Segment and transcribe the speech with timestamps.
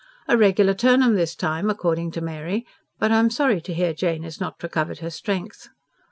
[0.27, 2.65] "A regular Turnham this time, according to Mary.
[2.97, 5.69] But I am sorry to hear Jane has not recovered her strength."